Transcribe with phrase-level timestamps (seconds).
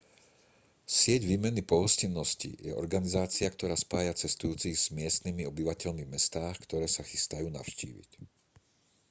[0.99, 7.05] sieť výmeny pohostinnosti je organizácia ktorá spája cestujúcich s miestnymi obyvateľmi v mestách ktoré sa
[7.11, 8.09] chystajú navštíviť